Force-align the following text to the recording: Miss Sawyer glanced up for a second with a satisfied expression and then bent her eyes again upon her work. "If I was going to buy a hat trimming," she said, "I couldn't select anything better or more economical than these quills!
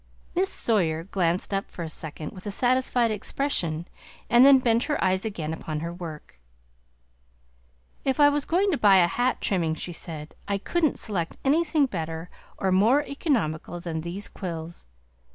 Miss 0.33 0.51
Sawyer 0.51 1.03
glanced 1.03 1.53
up 1.53 1.69
for 1.69 1.83
a 1.83 1.87
second 1.91 2.31
with 2.31 2.47
a 2.47 2.49
satisfied 2.49 3.11
expression 3.11 3.87
and 4.31 4.43
then 4.43 4.57
bent 4.57 4.85
her 4.85 4.99
eyes 5.03 5.25
again 5.25 5.53
upon 5.53 5.81
her 5.81 5.93
work. 5.93 6.39
"If 8.03 8.19
I 8.19 8.27
was 8.27 8.43
going 8.43 8.71
to 8.71 8.79
buy 8.79 8.95
a 8.95 9.05
hat 9.05 9.41
trimming," 9.41 9.75
she 9.75 9.93
said, 9.93 10.33
"I 10.47 10.57
couldn't 10.57 10.97
select 10.97 11.37
anything 11.45 11.85
better 11.85 12.31
or 12.57 12.71
more 12.71 13.03
economical 13.03 13.79
than 13.79 14.01
these 14.01 14.27
quills! 14.27 14.87